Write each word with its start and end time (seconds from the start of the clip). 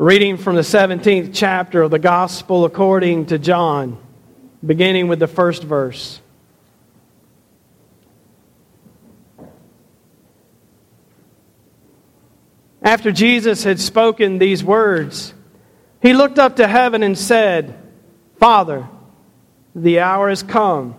Reading 0.00 0.38
from 0.38 0.56
the 0.56 0.62
17th 0.62 1.32
chapter 1.34 1.82
of 1.82 1.90
the 1.90 1.98
Gospel 1.98 2.64
according 2.64 3.26
to 3.26 3.38
John, 3.38 3.98
beginning 4.64 5.08
with 5.08 5.18
the 5.18 5.26
first 5.26 5.62
verse. 5.62 6.22
After 12.80 13.12
Jesus 13.12 13.62
had 13.62 13.78
spoken 13.78 14.38
these 14.38 14.64
words, 14.64 15.34
he 16.00 16.14
looked 16.14 16.38
up 16.38 16.56
to 16.56 16.66
heaven 16.66 17.02
and 17.02 17.18
said, 17.18 17.78
Father, 18.38 18.88
the 19.74 20.00
hour 20.00 20.30
has 20.30 20.42
come. 20.42 20.94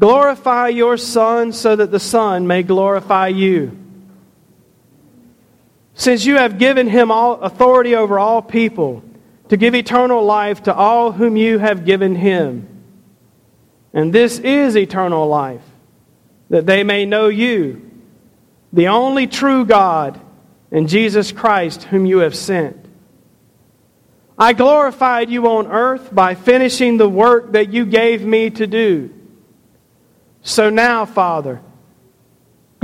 Glorify 0.00 0.66
your 0.66 0.96
Son 0.96 1.52
so 1.52 1.76
that 1.76 1.92
the 1.92 2.00
Son 2.00 2.48
may 2.48 2.64
glorify 2.64 3.28
you. 3.28 3.83
Since 5.94 6.26
you 6.26 6.36
have 6.36 6.58
given 6.58 6.88
him 6.88 7.10
all 7.10 7.40
authority 7.40 7.94
over 7.94 8.18
all 8.18 8.42
people 8.42 9.02
to 9.48 9.56
give 9.56 9.74
eternal 9.74 10.24
life 10.24 10.64
to 10.64 10.74
all 10.74 11.12
whom 11.12 11.36
you 11.36 11.58
have 11.58 11.84
given 11.84 12.16
him. 12.16 12.68
And 13.92 14.12
this 14.12 14.38
is 14.40 14.76
eternal 14.76 15.28
life, 15.28 15.62
that 16.50 16.66
they 16.66 16.82
may 16.82 17.06
know 17.06 17.28
you, 17.28 17.90
the 18.72 18.88
only 18.88 19.28
true 19.28 19.64
God, 19.64 20.20
and 20.72 20.88
Jesus 20.88 21.30
Christ, 21.30 21.84
whom 21.84 22.04
you 22.04 22.18
have 22.18 22.34
sent. 22.34 22.76
I 24.36 24.52
glorified 24.52 25.30
you 25.30 25.46
on 25.46 25.68
earth 25.68 26.12
by 26.12 26.34
finishing 26.34 26.96
the 26.96 27.08
work 27.08 27.52
that 27.52 27.72
you 27.72 27.86
gave 27.86 28.24
me 28.24 28.50
to 28.50 28.66
do. 28.66 29.14
So 30.42 30.70
now, 30.70 31.04
Father, 31.04 31.62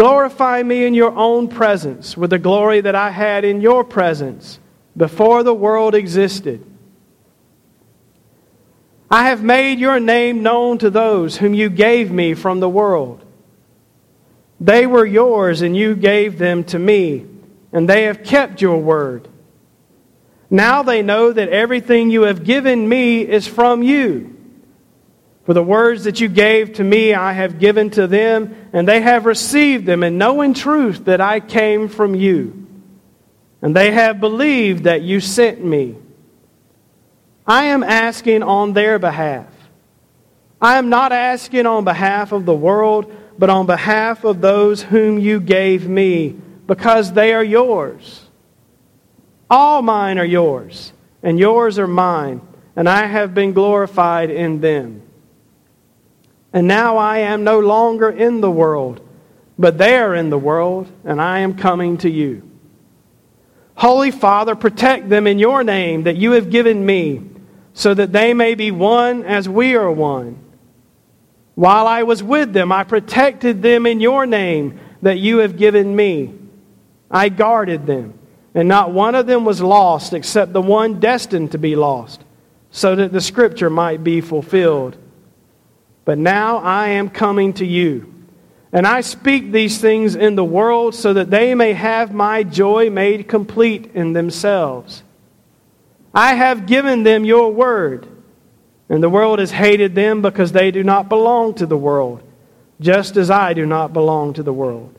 glorify 0.01 0.63
me 0.63 0.87
in 0.87 0.95
your 0.95 1.15
own 1.15 1.47
presence 1.47 2.17
with 2.17 2.31
the 2.31 2.39
glory 2.39 2.81
that 2.81 2.95
I 2.95 3.11
had 3.11 3.45
in 3.45 3.61
your 3.61 3.85
presence 3.85 4.59
before 4.97 5.43
the 5.43 5.53
world 5.53 5.95
existed. 5.95 6.65
I 9.11 9.25
have 9.25 9.43
made 9.43 9.79
your 9.79 10.01
name 10.01 10.43
known 10.43 10.79
to 10.79 10.89
those 10.89 11.37
whom 11.37 11.53
you 11.53 11.69
gave 11.69 12.11
me 12.11 12.33
from 12.33 12.61
the 12.61 12.69
world. 12.69 13.23
They 14.59 14.87
were 14.87 15.05
yours, 15.05 15.61
and 15.61 15.77
you 15.77 15.95
gave 15.95 16.39
them 16.39 16.65
to 16.65 16.79
me, 16.79 17.27
and 17.71 17.87
they 17.87 18.05
have 18.05 18.25
kept 18.25 18.63
your 18.63 18.79
word. 18.79 19.29
Now 20.49 20.83
they 20.83 21.03
know 21.03 21.31
that 21.31 21.51
everything 21.51 22.11
you 22.11 22.23
have 22.23 22.43
given 22.43 22.89
me 22.89 23.21
is 23.21 23.47
from 23.47 23.83
you. 23.83 24.40
For 25.51 25.55
the 25.55 25.65
words 25.65 26.05
that 26.05 26.21
you 26.21 26.29
gave 26.29 26.75
to 26.75 26.85
me, 26.85 27.13
I 27.13 27.33
have 27.33 27.59
given 27.59 27.91
to 27.91 28.07
them, 28.07 28.55
and 28.73 28.87
they 28.87 29.01
have 29.01 29.27
received 29.27 29.85
them, 29.85 30.05
and 30.05 30.17
know 30.17 30.43
in 30.43 30.55
truth 30.55 31.07
that 31.07 31.21
I 31.21 31.41
came 31.41 31.89
from 31.89 32.15
you. 32.15 32.69
And 33.61 33.75
they 33.75 33.91
have 33.91 34.21
believed 34.21 34.85
that 34.85 35.03
you 35.03 35.19
sent 35.19 35.61
me. 35.61 35.97
I 37.45 37.65
am 37.65 37.83
asking 37.83 38.45
on 38.45 38.75
their 38.75 39.01
behalf. 39.01 39.49
I 40.61 40.79
am 40.79 40.89
not 40.89 41.11
asking 41.11 41.67
on 41.67 41.83
behalf 41.83 42.31
of 42.31 42.47
the 42.47 42.55
world, 42.55 43.13
but 43.37 43.51
on 43.51 43.67
behalf 43.67 44.23
of 44.23 44.41
those 44.41 44.85
whom 44.85 45.19
you 45.19 45.41
gave 45.41 45.89
me, 45.89 46.37
because 46.69 47.13
they 47.13 47.35
are 47.35 47.43
yours. 47.43 48.25
All 49.51 49.83
mine 49.83 50.21
are 50.21 50.25
yours, 50.25 50.93
and 51.25 51.41
yours 51.41 51.77
are 51.77 51.89
mine, 51.89 52.41
and 52.77 52.89
I 52.89 53.07
have 53.07 53.35
been 53.35 53.53
glorified 53.53 54.31
in 54.31 54.61
them. 54.61 55.03
And 56.53 56.67
now 56.67 56.97
I 56.97 57.19
am 57.19 57.45
no 57.45 57.61
longer 57.61 58.11
in 58.11 58.41
the 58.41 58.51
world, 58.51 59.01
but 59.59 59.79
they 59.79 59.97
are 59.97 60.15
in 60.15 60.31
the 60.31 60.39
world, 60.39 60.91
and 61.05 61.21
I 61.21 61.41
am 61.41 61.55
coming 61.57 61.99
to 61.99 62.11
you. 62.11 62.43
Holy 63.77 64.11
Father, 64.11 64.55
protect 64.55 65.09
them 65.09 65.27
in 65.27 65.39
your 65.39 65.63
name 65.65 66.03
that 66.05 66.17
you 66.17 66.33
have 66.33 66.51
given 66.51 66.85
me, 66.85 67.23
so 67.73 67.95
that 67.95 68.13
they 68.13 68.35
may 68.35 68.55
be 68.55 68.71
one 68.71 69.25
as 69.25 69.49
we 69.49 69.75
are 69.75 69.91
one. 69.91 70.39
While 71.55 71.87
I 71.87 72.03
was 72.03 72.23
with 72.23 72.53
them, 72.53 72.73
I 72.73 72.85
protected 72.85 73.63
them 73.63 73.87
in 73.87 74.01
your 74.01 74.27
name 74.27 74.81
that 75.03 75.19
you 75.19 75.39
have 75.39 75.57
given 75.57 75.95
me. 75.95 76.35
I 77.11 77.29
guarded 77.29 77.87
them 77.87 78.19
and 78.55 78.69
not 78.69 78.93
one 78.93 79.15
of 79.15 79.27
them 79.27 79.45
was 79.45 79.61
lost 79.61 80.13
except 80.13 80.53
the 80.53 80.63
one 80.63 80.99
destined 80.99 81.53
to 81.53 81.59
be 81.59 81.77
lost, 81.77 82.23
so 82.71 82.97
that 82.97 83.13
the 83.13 83.21
scripture 83.21 83.71
might 83.71 84.03
be 84.03 84.21
fulfilled. 84.21 84.97
But 86.05 86.19
now 86.19 86.59
I 86.59 86.89
am 86.89 87.11
coming 87.11 87.53
to 87.55 87.67
you, 87.67 88.13
and 88.73 88.87
I 88.87 89.01
speak 89.03 89.53
these 89.53 89.79
things 89.79 90.17
in 90.17 90.35
the 90.35 90.45
world 90.45 90.95
so 90.95 91.13
that 91.13 91.31
they 91.31 91.55
may 91.55 91.73
have 91.73 92.13
my 92.13 92.43
joy 92.43 92.91
made 92.91 93.29
complete 93.29 93.91
in 93.95 94.13
themselves. 94.13 95.03
I 96.15 96.35
have 96.35 96.67
given 96.67 97.03
them 97.03 97.25
your 97.25 97.53
word, 97.53 98.07
and 98.89 99.03
the 99.03 99.09
world 99.09 99.39
has 99.39 99.51
hated 99.51 99.95
them 99.95 100.23
because 100.23 100.53
they 100.53 100.71
do 100.71 100.83
not 100.83 101.09
belong 101.09 101.55
to 101.55 101.67
the 101.67 101.77
world, 101.77 102.23
just 102.81 103.17
as 103.17 103.31
I 103.31 103.53
do 103.53 103.67
not 103.67 103.93
belong 103.93 104.33
to 104.35 104.43
the 104.43 104.53
world. 104.53 104.97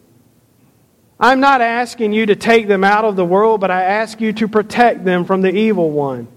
I'm 1.19 1.40
not 1.40 1.61
asking 1.61 2.13
you 2.13 2.25
to 2.28 2.35
take 2.35 2.67
them 2.67 2.84
out 2.84 3.06
of 3.06 3.16
the 3.16 3.25
world, 3.25 3.61
but 3.61 3.69
I 3.69 3.84
ask 3.84 4.19
you 4.19 4.34
to 4.34 4.47
protect 4.47 5.06
them 5.06 5.25
from 5.25 5.41
the 5.41 5.53
evil 5.53 5.91
one. 5.91 6.28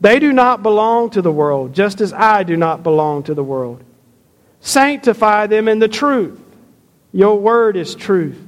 They 0.00 0.18
do 0.18 0.32
not 0.32 0.62
belong 0.62 1.10
to 1.10 1.22
the 1.22 1.32
world, 1.32 1.72
just 1.72 2.00
as 2.00 2.12
I 2.12 2.42
do 2.42 2.56
not 2.56 2.82
belong 2.82 3.22
to 3.24 3.34
the 3.34 3.44
world. 3.44 3.82
Sanctify 4.60 5.46
them 5.46 5.68
in 5.68 5.78
the 5.78 5.88
truth. 5.88 6.40
Your 7.12 7.38
word 7.38 7.76
is 7.76 7.94
truth. 7.94 8.38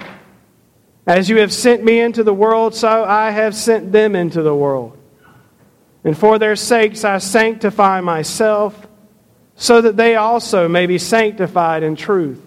As 1.06 1.30
you 1.30 1.38
have 1.38 1.52
sent 1.52 1.82
me 1.82 2.00
into 2.00 2.22
the 2.22 2.34
world, 2.34 2.74
so 2.74 3.04
I 3.04 3.30
have 3.30 3.54
sent 3.54 3.92
them 3.92 4.14
into 4.14 4.42
the 4.42 4.54
world. 4.54 4.98
And 6.04 6.16
for 6.16 6.38
their 6.38 6.56
sakes 6.56 7.04
I 7.04 7.18
sanctify 7.18 8.02
myself, 8.02 8.86
so 9.56 9.80
that 9.80 9.96
they 9.96 10.16
also 10.16 10.68
may 10.68 10.86
be 10.86 10.98
sanctified 10.98 11.82
in 11.82 11.96
truth. 11.96 12.44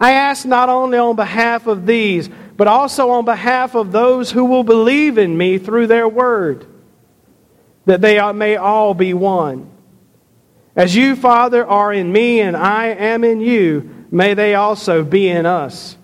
I 0.00 0.12
ask 0.12 0.44
not 0.44 0.68
only 0.68 0.98
on 0.98 1.14
behalf 1.14 1.66
of 1.68 1.86
these, 1.86 2.28
but 2.56 2.66
also 2.66 3.10
on 3.10 3.24
behalf 3.24 3.74
of 3.74 3.92
those 3.92 4.30
who 4.30 4.44
will 4.44 4.64
believe 4.64 5.18
in 5.18 5.36
me 5.36 5.58
through 5.58 5.86
their 5.86 6.08
word, 6.08 6.66
that 7.86 8.00
they 8.00 8.20
may 8.32 8.56
all 8.56 8.94
be 8.94 9.14
one. 9.14 9.70
As 10.74 10.94
you, 10.94 11.16
Father, 11.16 11.66
are 11.66 11.92
in 11.92 12.10
me 12.10 12.40
and 12.40 12.56
I 12.56 12.86
am 12.88 13.24
in 13.24 13.40
you, 13.40 14.06
may 14.10 14.34
they 14.34 14.54
also 14.54 15.04
be 15.04 15.28
in 15.28 15.46
us, 15.46 15.96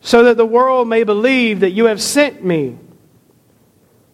so 0.00 0.24
that 0.24 0.36
the 0.36 0.46
world 0.46 0.88
may 0.88 1.04
believe 1.04 1.60
that 1.60 1.70
you 1.70 1.86
have 1.86 2.00
sent 2.00 2.44
me. 2.44 2.78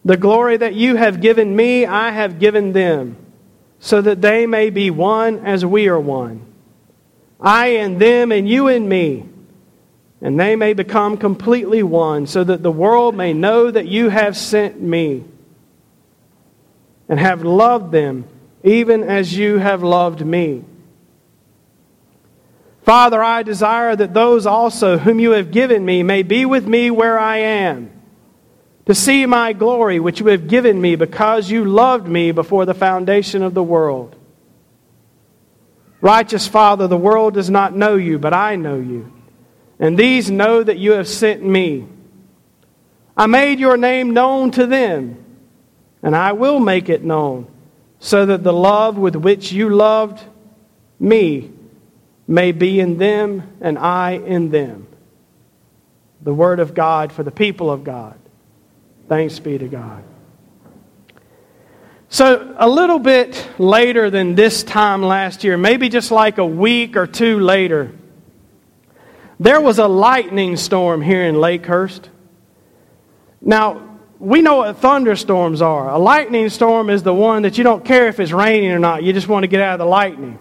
The 0.05 0.17
glory 0.17 0.57
that 0.57 0.75
you 0.75 0.95
have 0.95 1.21
given 1.21 1.55
me, 1.55 1.85
I 1.85 2.11
have 2.11 2.39
given 2.39 2.71
them, 2.71 3.17
so 3.79 4.01
that 4.01 4.21
they 4.21 4.45
may 4.45 4.69
be 4.69 4.89
one 4.89 5.45
as 5.45 5.65
we 5.65 5.87
are 5.87 5.99
one. 5.99 6.45
I 7.39 7.67
and 7.67 7.99
them, 7.99 8.31
and 8.31 8.47
you 8.47 8.67
and 8.67 8.87
me, 8.87 9.25
and 10.21 10.39
they 10.39 10.55
may 10.55 10.73
become 10.73 11.17
completely 11.17 11.81
one, 11.83 12.27
so 12.27 12.43
that 12.43 12.61
the 12.61 12.71
world 12.71 13.15
may 13.15 13.33
know 13.33 13.71
that 13.71 13.87
you 13.87 14.09
have 14.09 14.35
sent 14.35 14.81
me 14.81 15.23
and 17.07 17.19
have 17.19 17.43
loved 17.43 17.91
them 17.91 18.25
even 18.63 19.03
as 19.03 19.35
you 19.35 19.57
have 19.57 19.83
loved 19.83 20.25
me. 20.25 20.63
Father, 22.83 23.23
I 23.23 23.43
desire 23.43 23.95
that 23.95 24.13
those 24.13 24.45
also 24.45 24.97
whom 24.97 25.19
you 25.19 25.31
have 25.31 25.51
given 25.51 25.85
me 25.85 26.03
may 26.03 26.23
be 26.23 26.45
with 26.45 26.67
me 26.67 26.91
where 26.91 27.19
I 27.19 27.37
am, 27.37 27.91
to 28.85 28.95
see 28.95 29.25
my 29.25 29.53
glory 29.53 29.99
which 29.99 30.19
you 30.19 30.27
have 30.27 30.47
given 30.47 30.81
me 30.81 30.95
because 30.95 31.49
you 31.49 31.65
loved 31.65 32.07
me 32.07 32.31
before 32.31 32.65
the 32.65 32.73
foundation 32.73 33.43
of 33.43 33.53
the 33.53 33.63
world. 33.63 34.15
Righteous 36.01 36.47
Father, 36.47 36.87
the 36.87 36.97
world 36.97 37.35
does 37.35 37.49
not 37.49 37.75
know 37.75 37.95
you, 37.95 38.17
but 38.17 38.33
I 38.33 38.55
know 38.55 38.77
you. 38.77 39.11
And 39.79 39.97
these 39.97 40.29
know 40.29 40.61
that 40.61 40.77
you 40.77 40.93
have 40.93 41.07
sent 41.07 41.43
me. 41.43 41.87
I 43.15 43.27
made 43.27 43.59
your 43.59 43.77
name 43.77 44.13
known 44.13 44.51
to 44.51 44.65
them, 44.65 45.23
and 46.03 46.15
I 46.15 46.33
will 46.33 46.59
make 46.59 46.89
it 46.89 47.03
known, 47.03 47.47
so 47.99 48.25
that 48.25 48.43
the 48.43 48.53
love 48.53 48.97
with 48.97 49.15
which 49.15 49.51
you 49.51 49.69
loved 49.69 50.21
me 50.99 51.51
may 52.27 52.51
be 52.51 52.79
in 52.79 52.97
them, 52.97 53.43
and 53.61 53.77
I 53.79 54.11
in 54.11 54.51
them. 54.51 54.87
The 56.21 56.33
word 56.33 56.59
of 56.59 56.73
God 56.73 57.11
for 57.11 57.23
the 57.23 57.31
people 57.31 57.71
of 57.71 57.83
God. 57.83 58.17
Thanks 59.07 59.39
be 59.39 59.57
to 59.57 59.67
God. 59.67 60.03
So, 62.09 62.55
a 62.57 62.67
little 62.67 62.99
bit 62.99 63.47
later 63.59 64.09
than 64.09 64.35
this 64.35 64.63
time 64.63 65.03
last 65.03 65.43
year, 65.43 65.57
maybe 65.57 65.89
just 65.89 66.09
like 66.09 66.37
a 66.37 66.45
week 66.45 66.97
or 66.97 67.05
two 67.05 67.39
later, 67.39 67.91
there 69.39 69.61
was 69.61 69.79
a 69.79 69.87
lightning 69.87 70.57
storm 70.57 71.01
here 71.01 71.23
in 71.23 71.35
Lakehurst. 71.35 72.09
Now, 73.41 73.99
we 74.19 74.41
know 74.41 74.57
what 74.57 74.77
thunderstorms 74.77 75.61
are. 75.61 75.89
A 75.89 75.97
lightning 75.97 76.49
storm 76.49 76.89
is 76.89 77.03
the 77.03 77.13
one 77.13 77.43
that 77.43 77.57
you 77.57 77.63
don't 77.63 77.85
care 77.85 78.07
if 78.07 78.19
it's 78.19 78.33
raining 78.33 78.71
or 78.71 78.79
not, 78.79 79.03
you 79.03 79.13
just 79.13 79.29
want 79.29 79.43
to 79.43 79.47
get 79.47 79.61
out 79.61 79.73
of 79.73 79.79
the 79.79 79.85
lightning, 79.85 80.37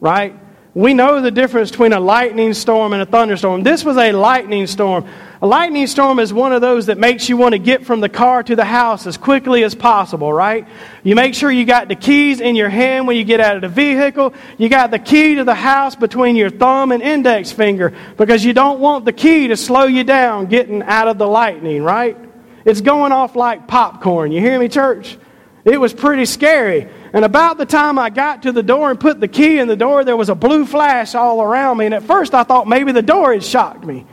right? 0.00 0.34
We 0.76 0.92
know 0.92 1.22
the 1.22 1.30
difference 1.30 1.70
between 1.70 1.94
a 1.94 2.00
lightning 2.00 2.52
storm 2.52 2.92
and 2.92 3.00
a 3.00 3.06
thunderstorm. 3.06 3.62
This 3.62 3.82
was 3.82 3.96
a 3.96 4.12
lightning 4.12 4.66
storm. 4.66 5.06
A 5.40 5.46
lightning 5.46 5.86
storm 5.86 6.18
is 6.18 6.34
one 6.34 6.52
of 6.52 6.60
those 6.60 6.84
that 6.86 6.98
makes 6.98 7.30
you 7.30 7.38
want 7.38 7.52
to 7.52 7.58
get 7.58 7.86
from 7.86 8.02
the 8.02 8.10
car 8.10 8.42
to 8.42 8.54
the 8.54 8.64
house 8.66 9.06
as 9.06 9.16
quickly 9.16 9.64
as 9.64 9.74
possible, 9.74 10.30
right? 10.30 10.68
You 11.02 11.14
make 11.14 11.34
sure 11.34 11.50
you 11.50 11.64
got 11.64 11.88
the 11.88 11.94
keys 11.94 12.42
in 12.42 12.56
your 12.56 12.68
hand 12.68 13.06
when 13.06 13.16
you 13.16 13.24
get 13.24 13.40
out 13.40 13.56
of 13.56 13.62
the 13.62 13.70
vehicle. 13.70 14.34
You 14.58 14.68
got 14.68 14.90
the 14.90 14.98
key 14.98 15.36
to 15.36 15.44
the 15.44 15.54
house 15.54 15.96
between 15.96 16.36
your 16.36 16.50
thumb 16.50 16.92
and 16.92 17.02
index 17.02 17.50
finger 17.52 17.94
because 18.18 18.44
you 18.44 18.52
don't 18.52 18.78
want 18.78 19.06
the 19.06 19.14
key 19.14 19.48
to 19.48 19.56
slow 19.56 19.84
you 19.84 20.04
down 20.04 20.44
getting 20.44 20.82
out 20.82 21.08
of 21.08 21.16
the 21.16 21.26
lightning, 21.26 21.84
right? 21.84 22.18
It's 22.66 22.82
going 22.82 23.12
off 23.12 23.34
like 23.34 23.66
popcorn. 23.66 24.30
You 24.30 24.42
hear 24.42 24.58
me, 24.58 24.68
church? 24.68 25.16
It 25.64 25.80
was 25.80 25.94
pretty 25.94 26.26
scary. 26.26 26.90
And 27.12 27.24
about 27.24 27.58
the 27.58 27.66
time 27.66 27.98
I 27.98 28.10
got 28.10 28.42
to 28.42 28.52
the 28.52 28.62
door 28.62 28.90
and 28.90 28.98
put 28.98 29.20
the 29.20 29.28
key 29.28 29.58
in 29.58 29.68
the 29.68 29.76
door, 29.76 30.04
there 30.04 30.16
was 30.16 30.28
a 30.28 30.34
blue 30.34 30.66
flash 30.66 31.14
all 31.14 31.42
around 31.42 31.78
me. 31.78 31.86
And 31.86 31.94
at 31.94 32.02
first 32.02 32.34
I 32.34 32.42
thought 32.42 32.66
maybe 32.66 32.92
the 32.92 33.02
door 33.02 33.32
had 33.32 33.44
shocked 33.44 33.84
me. 33.84 34.06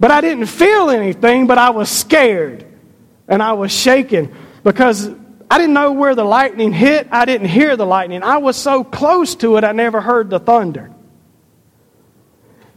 But 0.00 0.10
I 0.10 0.20
didn't 0.20 0.46
feel 0.46 0.90
anything, 0.90 1.46
but 1.46 1.58
I 1.58 1.70
was 1.70 1.88
scared. 1.88 2.66
And 3.28 3.42
I 3.42 3.52
was 3.52 3.72
shaking 3.72 4.34
because 4.64 5.08
I 5.50 5.58
didn't 5.58 5.74
know 5.74 5.92
where 5.92 6.14
the 6.14 6.24
lightning 6.24 6.72
hit. 6.72 7.08
I 7.10 7.24
didn't 7.24 7.48
hear 7.48 7.76
the 7.76 7.86
lightning. 7.86 8.22
I 8.22 8.38
was 8.38 8.56
so 8.56 8.84
close 8.84 9.34
to 9.36 9.56
it, 9.56 9.64
I 9.64 9.72
never 9.72 10.00
heard 10.00 10.28
the 10.28 10.40
thunder. 10.40 10.90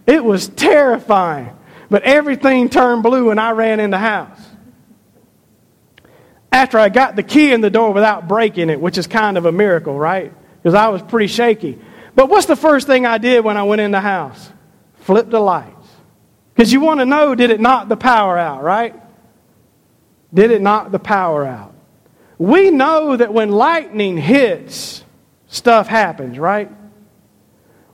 It 0.05 0.23
was 0.23 0.47
terrifying. 0.47 1.49
But 1.89 2.03
everything 2.03 2.69
turned 2.69 3.03
blue 3.03 3.31
and 3.31 3.39
I 3.39 3.51
ran 3.51 3.79
in 3.79 3.89
the 3.89 3.97
house 3.97 4.39
after 6.55 6.79
I 6.79 6.87
got 6.87 7.17
the 7.17 7.23
key 7.23 7.51
in 7.51 7.59
the 7.59 7.69
door 7.69 7.91
without 7.91 8.29
breaking 8.29 8.69
it, 8.69 8.79
which 8.79 8.97
is 8.97 9.07
kind 9.07 9.37
of 9.37 9.45
a 9.45 9.51
miracle, 9.51 9.99
right? 9.99 10.31
Because 10.57 10.73
I 10.73 10.87
was 10.87 11.01
pretty 11.01 11.27
shaky. 11.27 11.77
But 12.15 12.29
what's 12.29 12.45
the 12.45 12.55
first 12.55 12.87
thing 12.87 13.05
I 13.05 13.17
did 13.17 13.43
when 13.43 13.57
I 13.57 13.63
went 13.63 13.81
in 13.81 13.91
the 13.91 13.99
house? 13.99 14.51
Flip 15.01 15.29
the 15.29 15.41
lights. 15.41 15.89
Because 16.53 16.71
you 16.71 16.79
want 16.79 17.01
to 17.01 17.05
know 17.05 17.35
did 17.35 17.49
it 17.49 17.59
knock 17.59 17.89
the 17.89 17.97
power 17.97 18.37
out, 18.37 18.63
right? 18.63 18.95
Did 20.33 20.51
it 20.51 20.61
knock 20.61 20.91
the 20.91 20.99
power 20.99 21.45
out? 21.45 21.75
We 22.37 22.71
know 22.71 23.17
that 23.17 23.33
when 23.33 23.51
lightning 23.51 24.15
hits, 24.15 25.03
stuff 25.47 25.87
happens, 25.87 26.39
right? 26.39 26.71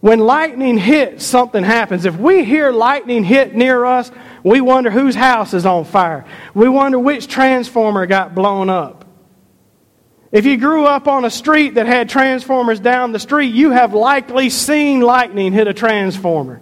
When 0.02 0.20
lightning 0.20 0.80
hits, 0.80 1.24
something 1.24 1.64
happens. 1.64 2.06
If 2.06 2.18
we 2.18 2.44
hear 2.44 2.72
lightning 2.72 3.24
hit 3.24 3.56
near 3.56 3.86
us, 3.86 4.12
we 4.44 4.60
wonder 4.60 4.90
whose 4.90 5.14
house 5.14 5.54
is 5.54 5.66
on 5.66 5.86
fire. 5.86 6.26
We 6.56 6.68
wonder 6.68 6.98
which 6.98 7.28
transformer 7.28 8.08
got 8.08 8.34
blown 8.34 8.70
up. 8.70 9.06
If 10.32 10.46
you 10.46 10.58
grew 10.58 10.86
up 10.86 11.08
on 11.08 11.24
a 11.24 11.30
street 11.30 11.76
that 11.76 11.86
had 11.86 12.10
transformers 12.10 12.80
down 12.80 13.12
the 13.12 13.20
street, 13.20 13.54
you 13.54 13.72
have 13.72 13.94
likely 13.94 14.50
seen 14.50 15.02
lightning 15.02 15.54
hit 15.54 15.68
a 15.68 15.74
transformer. 15.74 16.62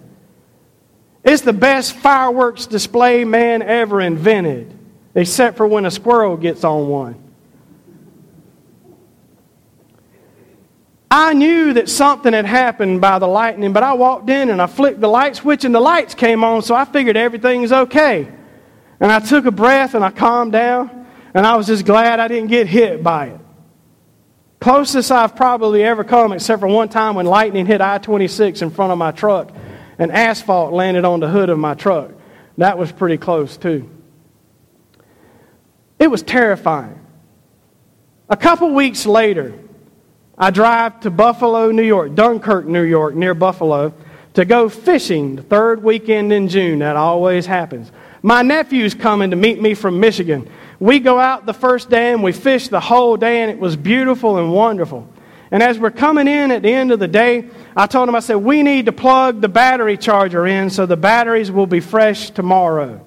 It's 1.24 1.42
the 1.42 1.52
best 1.54 1.94
fireworks 1.94 2.66
display 2.66 3.24
man 3.24 3.62
ever 3.62 4.02
invented, 4.02 4.76
except 5.14 5.56
for 5.56 5.66
when 5.66 5.86
a 5.86 5.90
squirrel 5.90 6.36
gets 6.36 6.62
on 6.62 6.88
one. 6.88 7.29
I 11.10 11.32
knew 11.32 11.72
that 11.72 11.88
something 11.88 12.32
had 12.32 12.46
happened 12.46 13.00
by 13.00 13.18
the 13.18 13.26
lightning, 13.26 13.72
but 13.72 13.82
I 13.82 13.94
walked 13.94 14.30
in 14.30 14.48
and 14.48 14.62
I 14.62 14.68
flicked 14.68 15.00
the 15.00 15.08
light 15.08 15.34
switch 15.34 15.64
and 15.64 15.74
the 15.74 15.80
lights 15.80 16.14
came 16.14 16.44
on, 16.44 16.62
so 16.62 16.74
I 16.74 16.84
figured 16.84 17.16
everything's 17.16 17.72
okay. 17.72 18.28
And 19.00 19.10
I 19.10 19.18
took 19.18 19.44
a 19.44 19.50
breath 19.50 19.94
and 19.94 20.04
I 20.04 20.10
calmed 20.10 20.52
down, 20.52 21.06
and 21.34 21.44
I 21.46 21.56
was 21.56 21.66
just 21.66 21.84
glad 21.84 22.20
I 22.20 22.28
didn't 22.28 22.48
get 22.48 22.68
hit 22.68 23.02
by 23.02 23.26
it. 23.26 23.40
Closest 24.60 25.10
I've 25.10 25.34
probably 25.34 25.82
ever 25.82 26.04
come, 26.04 26.32
except 26.32 26.60
for 26.60 26.68
one 26.68 26.88
time 26.90 27.16
when 27.16 27.26
lightning 27.26 27.66
hit 27.66 27.80
I 27.80 27.98
26 27.98 28.62
in 28.62 28.70
front 28.70 28.92
of 28.92 28.98
my 28.98 29.10
truck 29.10 29.50
and 29.98 30.12
asphalt 30.12 30.72
landed 30.72 31.04
on 31.04 31.18
the 31.20 31.28
hood 31.28 31.48
of 31.48 31.58
my 31.58 31.74
truck. 31.74 32.12
That 32.58 32.78
was 32.78 32.92
pretty 32.92 33.16
close, 33.16 33.56
too. 33.56 33.90
It 35.98 36.08
was 36.08 36.22
terrifying. 36.22 36.98
A 38.28 38.36
couple 38.36 38.74
weeks 38.74 39.06
later, 39.06 39.54
I 40.40 40.50
drive 40.50 41.00
to 41.00 41.10
Buffalo, 41.10 41.70
New 41.70 41.82
York, 41.82 42.14
Dunkirk, 42.14 42.64
New 42.64 42.82
York, 42.82 43.14
near 43.14 43.34
Buffalo, 43.34 43.92
to 44.32 44.46
go 44.46 44.70
fishing 44.70 45.36
the 45.36 45.42
third 45.42 45.82
weekend 45.82 46.32
in 46.32 46.48
June. 46.48 46.78
That 46.78 46.96
always 46.96 47.44
happens. 47.44 47.92
My 48.22 48.40
nephew's 48.40 48.94
coming 48.94 49.30
to 49.30 49.36
meet 49.36 49.60
me 49.60 49.74
from 49.74 50.00
Michigan. 50.00 50.48
We 50.78 50.98
go 50.98 51.20
out 51.20 51.44
the 51.44 51.52
first 51.52 51.90
day 51.90 52.14
and 52.14 52.22
we 52.22 52.32
fish 52.32 52.68
the 52.68 52.80
whole 52.80 53.18
day, 53.18 53.42
and 53.42 53.50
it 53.50 53.58
was 53.58 53.76
beautiful 53.76 54.38
and 54.38 54.50
wonderful. 54.50 55.06
And 55.50 55.62
as 55.62 55.78
we're 55.78 55.90
coming 55.90 56.26
in 56.26 56.52
at 56.52 56.62
the 56.62 56.72
end 56.72 56.90
of 56.90 57.00
the 57.00 57.08
day, 57.08 57.46
I 57.76 57.86
told 57.86 58.08
him, 58.08 58.14
I 58.14 58.20
said, 58.20 58.36
we 58.36 58.62
need 58.62 58.86
to 58.86 58.92
plug 58.92 59.42
the 59.42 59.48
battery 59.48 59.98
charger 59.98 60.46
in 60.46 60.70
so 60.70 60.86
the 60.86 60.96
batteries 60.96 61.50
will 61.50 61.66
be 61.66 61.80
fresh 61.80 62.30
tomorrow. 62.30 63.04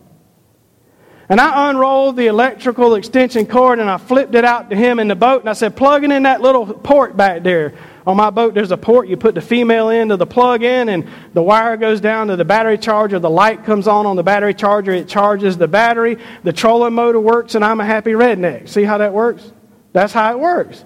And 1.29 1.39
I 1.39 1.69
unrolled 1.69 2.17
the 2.17 2.27
electrical 2.27 2.95
extension 2.95 3.45
cord 3.45 3.79
and 3.79 3.89
I 3.89 3.97
flipped 3.97 4.35
it 4.35 4.43
out 4.43 4.69
to 4.69 4.75
him 4.75 4.99
in 4.99 5.07
the 5.07 5.15
boat. 5.15 5.41
And 5.41 5.49
I 5.49 5.53
said, 5.53 5.75
plug 5.75 6.03
it 6.03 6.11
in 6.11 6.23
that 6.23 6.41
little 6.41 6.65
port 6.65 7.15
back 7.15 7.43
there. 7.43 7.73
On 8.05 8.17
my 8.17 8.29
boat, 8.29 8.53
there's 8.53 8.71
a 8.71 8.77
port. 8.77 9.07
You 9.07 9.15
put 9.15 9.33
the 9.33 9.41
female 9.41 9.87
end 9.87 10.11
of 10.11 10.19
the 10.19 10.25
plug 10.25 10.61
in, 10.61 10.89
and 10.89 11.07
the 11.33 11.41
wire 11.41 11.77
goes 11.77 12.01
down 12.01 12.27
to 12.27 12.35
the 12.35 12.43
battery 12.43 12.77
charger. 12.77 13.17
The 13.17 13.29
light 13.29 13.63
comes 13.63 13.87
on 13.87 14.05
on 14.05 14.17
the 14.17 14.23
battery 14.23 14.53
charger. 14.53 14.91
It 14.91 15.07
charges 15.07 15.57
the 15.57 15.69
battery. 15.69 16.17
The 16.43 16.51
trolling 16.51 16.93
motor 16.93 17.21
works, 17.21 17.55
and 17.55 17.63
I'm 17.63 17.79
a 17.79 17.85
happy 17.85 18.11
redneck. 18.11 18.67
See 18.67 18.83
how 18.83 18.97
that 18.97 19.13
works? 19.13 19.53
That's 19.93 20.11
how 20.11 20.31
it 20.33 20.39
works. 20.39 20.83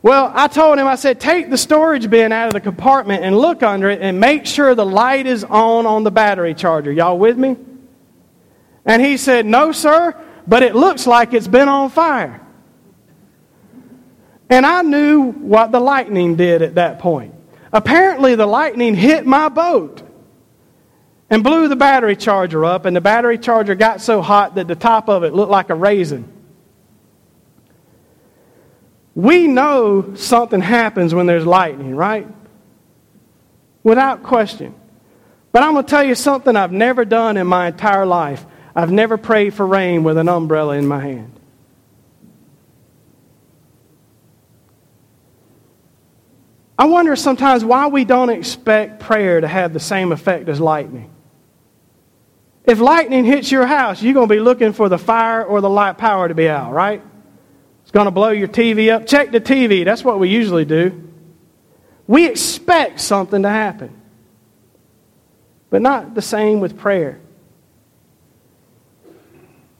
Well, 0.00 0.32
I 0.34 0.48
told 0.48 0.78
him, 0.78 0.86
I 0.86 0.96
said, 0.96 1.20
take 1.20 1.50
the 1.50 1.58
storage 1.58 2.08
bin 2.08 2.32
out 2.32 2.46
of 2.46 2.52
the 2.54 2.60
compartment 2.60 3.24
and 3.24 3.36
look 3.36 3.62
under 3.62 3.90
it 3.90 4.00
and 4.00 4.18
make 4.18 4.46
sure 4.46 4.74
the 4.74 4.86
light 4.86 5.26
is 5.26 5.44
on 5.44 5.84
on 5.84 6.02
the 6.02 6.10
battery 6.10 6.54
charger. 6.54 6.92
Y'all 6.92 7.18
with 7.18 7.36
me? 7.36 7.56
And 8.84 9.02
he 9.02 9.16
said, 9.16 9.46
No, 9.46 9.72
sir, 9.72 10.14
but 10.46 10.62
it 10.62 10.74
looks 10.74 11.06
like 11.06 11.32
it's 11.32 11.48
been 11.48 11.68
on 11.68 11.90
fire. 11.90 12.40
And 14.50 14.66
I 14.66 14.82
knew 14.82 15.32
what 15.32 15.72
the 15.72 15.80
lightning 15.80 16.36
did 16.36 16.62
at 16.62 16.74
that 16.74 16.98
point. 16.98 17.34
Apparently, 17.72 18.34
the 18.34 18.46
lightning 18.46 18.94
hit 18.94 19.26
my 19.26 19.48
boat 19.48 20.02
and 21.30 21.42
blew 21.42 21.68
the 21.68 21.76
battery 21.76 22.14
charger 22.14 22.64
up, 22.64 22.84
and 22.84 22.94
the 22.94 23.00
battery 23.00 23.38
charger 23.38 23.74
got 23.74 24.00
so 24.00 24.22
hot 24.22 24.54
that 24.56 24.68
the 24.68 24.76
top 24.76 25.08
of 25.08 25.24
it 25.24 25.32
looked 25.32 25.50
like 25.50 25.70
a 25.70 25.74
raisin. 25.74 26.30
We 29.14 29.46
know 29.46 30.14
something 30.14 30.60
happens 30.60 31.14
when 31.14 31.26
there's 31.26 31.46
lightning, 31.46 31.94
right? 31.96 32.28
Without 33.82 34.22
question. 34.22 34.74
But 35.52 35.62
I'm 35.62 35.72
going 35.72 35.84
to 35.84 35.90
tell 35.90 36.04
you 36.04 36.14
something 36.14 36.54
I've 36.56 36.72
never 36.72 37.04
done 37.04 37.36
in 37.36 37.46
my 37.46 37.68
entire 37.68 38.04
life. 38.04 38.44
I've 38.74 38.90
never 38.90 39.16
prayed 39.16 39.54
for 39.54 39.66
rain 39.66 40.02
with 40.02 40.18
an 40.18 40.28
umbrella 40.28 40.76
in 40.76 40.86
my 40.86 41.00
hand. 41.00 41.40
I 46.76 46.86
wonder 46.86 47.14
sometimes 47.14 47.64
why 47.64 47.86
we 47.86 48.04
don't 48.04 48.30
expect 48.30 49.00
prayer 49.00 49.40
to 49.40 49.46
have 49.46 49.72
the 49.72 49.80
same 49.80 50.10
effect 50.10 50.48
as 50.48 50.60
lightning. 50.60 51.10
If 52.64 52.80
lightning 52.80 53.24
hits 53.24 53.52
your 53.52 53.66
house, 53.66 54.02
you're 54.02 54.14
going 54.14 54.28
to 54.28 54.34
be 54.34 54.40
looking 54.40 54.72
for 54.72 54.88
the 54.88 54.98
fire 54.98 55.44
or 55.44 55.60
the 55.60 55.70
light 55.70 55.98
power 55.98 56.26
to 56.26 56.34
be 56.34 56.48
out, 56.48 56.72
right? 56.72 57.02
It's 57.82 57.90
going 57.90 58.06
to 58.06 58.10
blow 58.10 58.30
your 58.30 58.48
TV 58.48 58.92
up. 58.92 59.06
Check 59.06 59.30
the 59.30 59.40
TV. 59.40 59.84
That's 59.84 60.02
what 60.02 60.18
we 60.18 60.30
usually 60.30 60.64
do. 60.64 61.12
We 62.06 62.26
expect 62.26 63.00
something 63.00 63.42
to 63.42 63.48
happen. 63.48 64.00
But 65.70 65.82
not 65.82 66.14
the 66.14 66.22
same 66.22 66.60
with 66.60 66.78
prayer. 66.78 67.20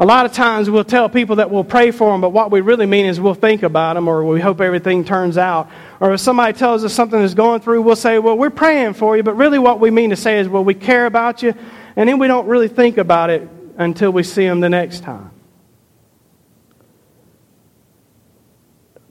A 0.00 0.04
lot 0.04 0.26
of 0.26 0.32
times 0.32 0.68
we'll 0.68 0.82
tell 0.82 1.08
people 1.08 1.36
that 1.36 1.52
we'll 1.52 1.62
pray 1.62 1.92
for 1.92 2.10
them, 2.10 2.20
but 2.20 2.30
what 2.30 2.50
we 2.50 2.60
really 2.60 2.86
mean 2.86 3.06
is 3.06 3.20
we'll 3.20 3.34
think 3.34 3.62
about 3.62 3.94
them 3.94 4.08
or 4.08 4.24
we 4.24 4.40
hope 4.40 4.60
everything 4.60 5.04
turns 5.04 5.38
out. 5.38 5.70
Or 6.00 6.14
if 6.14 6.20
somebody 6.20 6.52
tells 6.52 6.82
us 6.84 6.92
something 6.92 7.20
is 7.20 7.34
going 7.34 7.60
through, 7.60 7.82
we'll 7.82 7.94
say, 7.94 8.18
Well, 8.18 8.36
we're 8.36 8.50
praying 8.50 8.94
for 8.94 9.16
you, 9.16 9.22
but 9.22 9.36
really 9.36 9.58
what 9.58 9.78
we 9.78 9.92
mean 9.92 10.10
to 10.10 10.16
say 10.16 10.40
is, 10.40 10.48
Well, 10.48 10.64
we 10.64 10.74
care 10.74 11.06
about 11.06 11.44
you, 11.44 11.54
and 11.94 12.08
then 12.08 12.18
we 12.18 12.26
don't 12.26 12.48
really 12.48 12.66
think 12.66 12.98
about 12.98 13.30
it 13.30 13.48
until 13.78 14.10
we 14.10 14.24
see 14.24 14.44
them 14.44 14.58
the 14.58 14.68
next 14.68 15.04
time. 15.04 15.30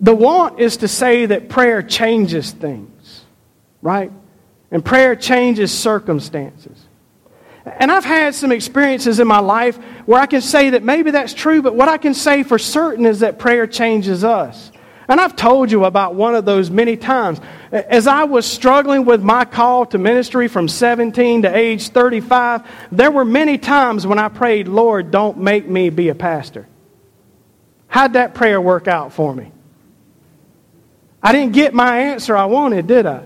The 0.01 0.13
want 0.13 0.59
is 0.59 0.77
to 0.77 0.89
say 0.89 1.27
that 1.27 1.47
prayer 1.47 1.81
changes 1.81 2.51
things, 2.51 3.23
right? 3.81 4.11
And 4.69 4.83
prayer 4.83 5.15
changes 5.15 5.71
circumstances. 5.71 6.82
And 7.65 7.91
I've 7.91 8.05
had 8.05 8.35
some 8.35 8.51
experiences 8.51 9.19
in 9.19 9.27
my 9.27 9.39
life 9.39 9.77
where 10.05 10.21
I 10.21 10.25
can 10.25 10.41
say 10.41 10.71
that 10.71 10.83
maybe 10.83 11.11
that's 11.11 11.33
true, 11.33 11.61
but 11.61 11.75
what 11.75 11.87
I 11.87 11.97
can 11.97 12.13
say 12.13 12.43
for 12.43 12.59
certain 12.59 13.05
is 13.05 13.21
that 13.21 13.39
prayer 13.39 13.67
changes 13.67 14.23
us. 14.23 14.71
And 15.07 15.19
I've 15.19 15.35
told 15.35 15.71
you 15.71 15.85
about 15.85 16.15
one 16.15 16.35
of 16.35 16.45
those 16.45 16.69
many 16.69 16.95
times. 16.95 17.39
As 17.71 18.07
I 18.07 18.23
was 18.23 18.45
struggling 18.45 19.05
with 19.05 19.21
my 19.21 19.45
call 19.45 19.85
to 19.87 19.97
ministry 19.97 20.47
from 20.47 20.67
17 20.67 21.43
to 21.43 21.55
age 21.55 21.89
35, 21.89 22.63
there 22.91 23.11
were 23.11 23.25
many 23.25 23.57
times 23.57 24.07
when 24.07 24.19
I 24.19 24.29
prayed, 24.29 24.67
Lord, 24.67 25.11
don't 25.11 25.37
make 25.37 25.67
me 25.67 25.89
be 25.89 26.09
a 26.09 26.15
pastor. 26.15 26.67
How'd 27.87 28.13
that 28.13 28.33
prayer 28.33 28.59
work 28.59 28.87
out 28.87 29.13
for 29.13 29.33
me? 29.33 29.51
I 31.21 31.31
didn't 31.31 31.53
get 31.53 31.73
my 31.73 31.99
answer 31.99 32.35
I 32.35 32.45
wanted, 32.45 32.87
did 32.87 33.05
I? 33.05 33.23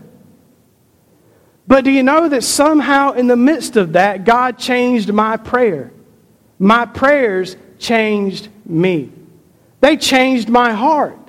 But 1.68 1.84
do 1.84 1.92
you 1.92 2.02
know 2.02 2.30
that 2.30 2.44
somehow 2.44 3.12
in 3.12 3.28
the 3.28 3.36
midst 3.36 3.76
of 3.76 3.94
that, 3.94 4.24
God 4.24 4.58
changed 4.58 5.12
my 5.12 5.36
prayer? 5.36 5.92
My 6.58 6.86
prayers 6.86 7.58
changed 7.78 8.48
me. 8.66 9.12
They 9.82 9.98
changed 9.98 10.50
my 10.50 10.72
heart 10.72 11.20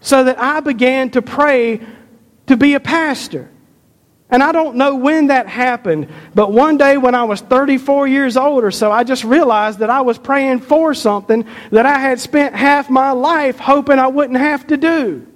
so 0.00 0.24
that 0.24 0.38
I 0.40 0.60
began 0.60 1.10
to 1.10 1.22
pray 1.22 1.80
to 2.48 2.56
be 2.56 2.74
a 2.74 2.80
pastor. 2.80 3.48
And 4.30 4.42
I 4.42 4.52
don't 4.52 4.76
know 4.76 4.96
when 4.96 5.28
that 5.28 5.46
happened, 5.46 6.08
but 6.34 6.52
one 6.52 6.76
day 6.76 6.98
when 6.98 7.14
I 7.14 7.24
was 7.24 7.40
34 7.40 8.08
years 8.08 8.36
old 8.36 8.62
or 8.62 8.70
so, 8.70 8.92
I 8.92 9.02
just 9.02 9.24
realized 9.24 9.78
that 9.78 9.88
I 9.88 10.02
was 10.02 10.18
praying 10.18 10.60
for 10.60 10.92
something 10.92 11.46
that 11.70 11.86
I 11.86 11.98
had 11.98 12.20
spent 12.20 12.54
half 12.54 12.90
my 12.90 13.12
life 13.12 13.58
hoping 13.58 13.98
I 13.98 14.08
wouldn't 14.08 14.38
have 14.38 14.66
to 14.66 14.76
do. 14.76 15.26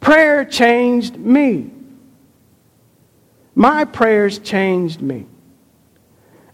Prayer 0.00 0.44
changed 0.44 1.16
me. 1.16 1.70
My 3.58 3.84
prayers 3.84 4.38
changed 4.38 5.02
me. 5.02 5.26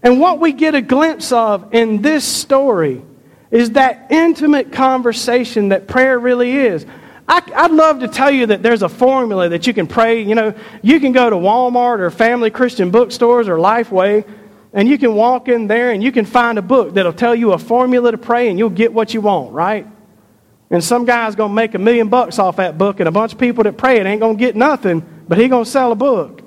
And 0.02 0.20
what 0.20 0.40
we 0.40 0.54
get 0.54 0.74
a 0.74 0.80
glimpse 0.80 1.32
of 1.32 1.74
in 1.74 2.00
this 2.00 2.24
story 2.24 3.02
is 3.50 3.72
that 3.72 4.06
intimate 4.10 4.72
conversation 4.72 5.68
that 5.68 5.86
prayer 5.86 6.18
really 6.18 6.56
is. 6.56 6.86
I, 7.28 7.66
would 7.68 7.76
love 7.76 8.00
to 8.00 8.08
tell 8.08 8.30
you 8.30 8.46
that 8.46 8.62
there's 8.62 8.80
a 8.80 8.88
formula 8.88 9.50
that 9.50 9.66
you 9.66 9.74
can 9.74 9.86
pray. 9.86 10.22
You 10.22 10.34
know, 10.34 10.54
you 10.80 10.98
can 10.98 11.12
go 11.12 11.28
to 11.28 11.36
Walmart 11.36 11.98
or 11.98 12.10
Family 12.10 12.48
Christian 12.50 12.90
Bookstores 12.90 13.48
or 13.48 13.58
Lifeway, 13.58 14.26
and 14.72 14.88
you 14.88 14.96
can 14.96 15.14
walk 15.14 15.48
in 15.48 15.66
there 15.66 15.90
and 15.90 16.02
you 16.02 16.10
can 16.10 16.24
find 16.24 16.58
a 16.58 16.62
book 16.62 16.94
that'll 16.94 17.12
tell 17.12 17.34
you 17.34 17.52
a 17.52 17.58
formula 17.58 18.12
to 18.12 18.18
pray, 18.18 18.48
and 18.48 18.58
you'll 18.58 18.70
get 18.70 18.94
what 18.94 19.12
you 19.12 19.20
want, 19.20 19.52
right? 19.52 19.86
And 20.70 20.82
some 20.82 21.04
guy's 21.04 21.34
going 21.34 21.50
to 21.50 21.54
make 21.54 21.74
a 21.74 21.78
million 21.78 22.08
bucks 22.08 22.38
off 22.38 22.56
that 22.56 22.78
book, 22.78 22.98
and 22.98 23.10
a 23.10 23.12
bunch 23.12 23.34
of 23.34 23.38
people 23.38 23.64
that 23.64 23.76
pray 23.76 24.00
it 24.00 24.06
ain't 24.06 24.20
going 24.20 24.38
to 24.38 24.40
get 24.40 24.56
nothing, 24.56 25.04
but 25.28 25.36
he 25.36 25.48
going 25.48 25.64
to 25.64 25.70
sell 25.70 25.92
a 25.92 25.96
book. 25.96 26.43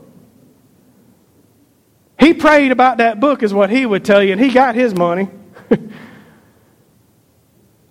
He 2.20 2.34
prayed 2.34 2.72
about 2.72 2.98
that 2.98 3.20
book, 3.20 3.44
is 3.44 3.54
what 3.54 3.70
he 3.70 3.86
would 3.86 4.04
tell 4.04 4.24
you, 4.24 4.32
and 4.32 4.42
he 4.42 4.50
got 4.50 4.76
his 4.76 4.96
money. 4.96 5.30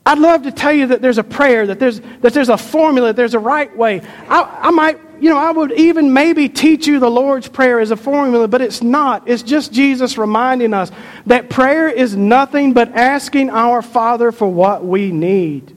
I'd 0.07 0.19
love 0.19 0.45
to 0.45 0.53
tell 0.53 0.73
you 0.73 0.87
that 0.89 1.03
there's 1.03 1.19
a 1.19 1.25
prayer, 1.25 1.67
that 1.67 1.81
there's, 1.81 2.01
that 2.21 2.33
there's 2.33 2.49
a 2.49 2.57
formula, 2.57 3.09
that 3.09 3.17
there's 3.17 3.35
a 3.35 3.41
right 3.41 3.77
way. 3.77 4.03
I, 4.29 4.61
I 4.63 4.71
might, 4.71 5.01
you 5.21 5.31
know, 5.31 5.37
I 5.37 5.51
would 5.51 5.73
even 5.73 6.13
maybe 6.13 6.49
teach 6.49 6.87
you 6.87 7.01
the 7.01 7.11
Lord's 7.11 7.49
Prayer 7.49 7.81
as 7.81 7.91
a 7.91 7.97
formula, 7.97 8.47
but 8.47 8.63
it's 8.63 8.83
not. 8.83 9.29
It's 9.29 9.43
just 9.43 9.73
Jesus 9.73 10.17
reminding 10.17 10.75
us 10.75 10.93
that 11.27 11.51
prayer 11.51 11.89
is 11.89 12.15
nothing 12.15 12.73
but 12.73 12.95
asking 12.95 13.51
our 13.51 13.83
Father 13.83 14.31
for 14.31 14.47
what 14.47 14.85
we 14.85 15.11
need. 15.11 15.77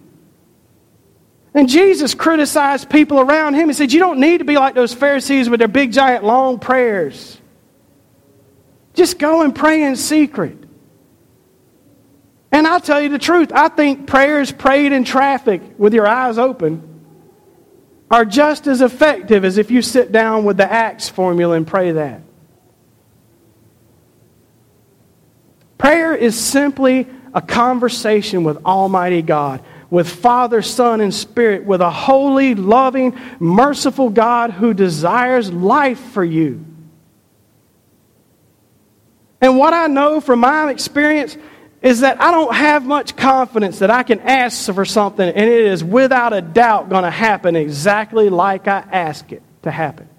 And 1.56 1.68
Jesus 1.68 2.14
criticized 2.14 2.90
people 2.90 3.20
around 3.20 3.56
him. 3.56 3.70
He 3.70 3.74
said, 3.74 3.92
You 3.92 4.00
don't 4.00 4.20
need 4.20 4.38
to 4.38 4.46
be 4.46 4.58
like 4.58 4.76
those 4.76 4.94
Pharisees 4.94 5.50
with 5.50 5.60
their 5.60 5.68
big, 5.68 5.92
giant, 5.92 6.24
long 6.24 6.60
prayers. 6.60 7.39
Just 8.94 9.20
go 9.20 9.42
and 9.42 9.56
pray 9.56 9.84
in 9.84 9.96
secret. 9.96 10.58
And 12.52 12.66
I'll 12.66 12.82
tell 12.82 13.00
you 13.00 13.10
the 13.10 13.20
truth. 13.20 13.52
I 13.54 13.70
think 13.70 14.08
prayers 14.08 14.52
prayed 14.52 14.92
in 14.92 15.04
traffic 15.04 15.62
with 15.78 15.94
your 15.94 16.08
eyes 16.08 16.38
open 16.38 16.86
are 18.12 18.26
just 18.26 18.68
as 18.68 18.82
effective 18.82 19.46
as 19.46 19.58
if 19.58 19.70
you 19.70 19.82
sit 19.82 20.12
down 20.12 20.44
with 20.44 20.58
the 20.58 20.72
Acts 20.72 21.10
formula 21.10 21.56
and 21.56 21.68
pray 21.68 21.92
that. 21.92 22.22
Prayer 25.78 26.16
is 26.16 26.38
simply 26.38 27.08
a 27.34 27.42
conversation 27.42 28.44
with 28.44 28.58
Almighty 28.66 29.22
God, 29.22 29.64
with 29.90 30.10
Father, 30.10 30.62
Son, 30.62 31.02
and 31.02 31.14
Spirit, 31.14 31.64
with 31.64 31.82
a 31.82 31.90
holy, 31.90 32.56
loving, 32.56 33.18
merciful 33.40 34.10
God 34.10 34.52
who 34.52 34.74
desires 34.74 35.54
life 35.54 36.00
for 36.00 36.24
you. 36.24 36.66
And 39.42 39.58
what 39.58 39.74
I 39.74 39.88
know 39.88 40.20
from 40.20 40.40
my 40.40 40.70
experience 40.70 41.38
is 41.82 42.02
that 42.02 42.22
I 42.22 42.32
don't 42.32 42.54
have 42.54 42.86
much 42.86 43.16
confidence 43.16 43.80
that 43.80 43.90
I 43.90 44.04
can 44.04 44.20
ask 44.20 44.72
for 44.74 44.84
something 44.84 45.28
and 45.28 45.50
it 45.50 45.66
is 45.66 45.84
without 45.84 46.34
a 46.34 46.42
doubt 46.42 46.90
going 46.90 47.04
to 47.04 47.12
happen 47.12 47.56
exactly 47.56 48.30
like 48.30 48.68
I 48.68 48.80
ask 48.92 49.32
it 49.32 49.42
to 49.64 49.72
happen. 49.72 50.10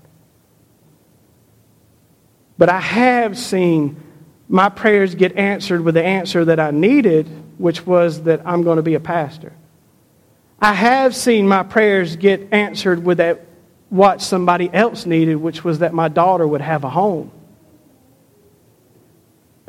But 2.56 2.70
I 2.70 2.80
have 2.80 3.36
seen 3.38 4.02
my 4.48 4.68
prayers 4.68 5.14
get 5.14 5.36
answered 5.36 5.82
with 5.82 5.94
the 5.94 6.02
answer 6.02 6.44
that 6.46 6.58
I 6.58 6.70
needed, 6.70 7.28
which 7.58 7.86
was 7.86 8.22
that 8.24 8.42
I'm 8.46 8.62
going 8.62 8.76
to 8.76 8.82
be 8.82 8.94
a 8.94 9.00
pastor. 9.00 9.52
I 10.60 10.74
have 10.74 11.14
seen 11.14 11.46
my 11.46 11.62
prayers 11.62 12.16
get 12.16 12.52
answered 12.52 13.04
with 13.04 13.18
that 13.18 13.46
what 13.90 14.20
somebody 14.20 14.72
else 14.72 15.06
needed, 15.06 15.36
which 15.36 15.64
was 15.64 15.80
that 15.80 15.94
my 15.94 16.08
daughter 16.08 16.46
would 16.46 16.60
have 16.60 16.84
a 16.84 16.90
home. 16.90 17.30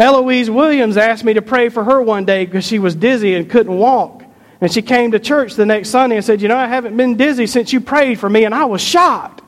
Eloise 0.01 0.49
Williams 0.49 0.97
asked 0.97 1.23
me 1.23 1.33
to 1.33 1.43
pray 1.43 1.69
for 1.69 1.83
her 1.83 2.01
one 2.01 2.25
day 2.25 2.45
because 2.45 2.65
she 2.65 2.79
was 2.79 2.95
dizzy 2.95 3.35
and 3.35 3.47
couldn't 3.47 3.77
walk. 3.77 4.23
And 4.59 4.71
she 4.71 4.81
came 4.81 5.11
to 5.11 5.19
church 5.19 5.53
the 5.53 5.65
next 5.65 5.89
Sunday 5.89 6.15
and 6.15 6.25
said, 6.25 6.41
You 6.41 6.47
know, 6.47 6.57
I 6.57 6.67
haven't 6.67 6.97
been 6.97 7.17
dizzy 7.17 7.45
since 7.45 7.71
you 7.71 7.81
prayed 7.81 8.19
for 8.19 8.29
me. 8.29 8.43
And 8.43 8.53
I 8.53 8.65
was 8.65 8.81
shocked. 8.81 9.43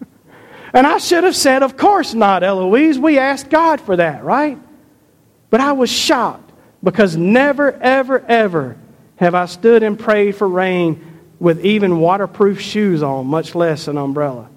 and 0.72 0.86
I 0.86 0.96
should 0.98 1.24
have 1.24 1.36
said, 1.36 1.62
Of 1.62 1.76
course 1.76 2.14
not, 2.14 2.42
Eloise. 2.42 2.98
We 2.98 3.18
asked 3.18 3.50
God 3.50 3.80
for 3.80 3.96
that, 3.96 4.24
right? 4.24 4.58
But 5.50 5.60
I 5.60 5.72
was 5.72 5.90
shocked 5.90 6.50
because 6.82 7.16
never, 7.16 7.72
ever, 7.72 8.24
ever 8.26 8.78
have 9.16 9.34
I 9.34 9.44
stood 9.46 9.82
and 9.82 9.98
prayed 9.98 10.34
for 10.34 10.48
rain 10.48 11.20
with 11.38 11.64
even 11.64 12.00
waterproof 12.00 12.60
shoes 12.60 13.02
on, 13.02 13.26
much 13.26 13.54
less 13.54 13.86
an 13.88 13.98
umbrella. 13.98 14.48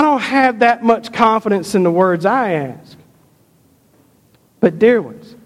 I 0.00 0.02
don't 0.02 0.22
have 0.22 0.60
that 0.60 0.82
much 0.82 1.12
confidence 1.12 1.74
in 1.74 1.82
the 1.82 1.90
words 1.90 2.24
I 2.24 2.52
ask. 2.52 2.96
But, 4.58 4.78
dear 4.78 5.02
ones, 5.02 5.36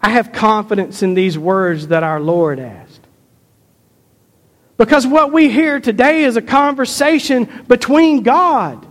I 0.00 0.10
have 0.10 0.30
confidence 0.30 1.02
in 1.02 1.14
these 1.14 1.36
words 1.36 1.88
that 1.88 2.04
our 2.04 2.20
Lord 2.20 2.60
asked. 2.60 3.00
Because 4.76 5.04
what 5.04 5.32
we 5.32 5.50
hear 5.50 5.80
today 5.80 6.22
is 6.22 6.36
a 6.36 6.42
conversation 6.42 7.48
between 7.66 8.22
God. 8.22 8.86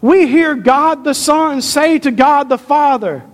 We 0.00 0.28
hear 0.28 0.54
God 0.54 1.02
the 1.02 1.14
Son 1.14 1.60
say 1.60 1.98
to 1.98 2.12
God 2.12 2.48
the 2.48 2.58
Father, 2.58 3.24